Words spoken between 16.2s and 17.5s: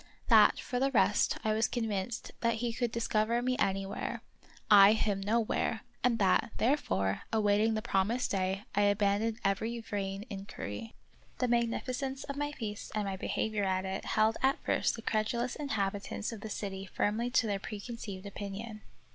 of the city firmly to